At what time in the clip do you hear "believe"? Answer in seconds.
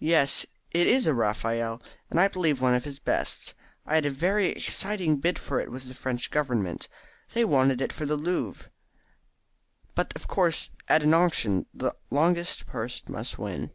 2.26-2.60